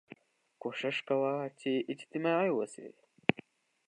[0.61, 2.87] کوښښ کوه چې اجتماعي واوسې